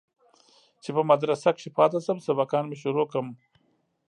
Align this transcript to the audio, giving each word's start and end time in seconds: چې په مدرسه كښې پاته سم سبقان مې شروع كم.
چې 0.83 0.89
په 0.95 1.01
مدرسه 1.11 1.49
كښې 1.57 1.69
پاته 1.77 1.99
سم 2.05 2.17
سبقان 2.27 2.63
مې 2.67 2.77
شروع 2.83 3.05
كم. 3.13 3.27